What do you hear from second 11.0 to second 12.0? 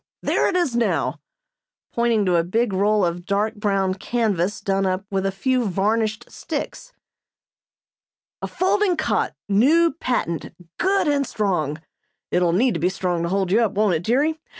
and strong.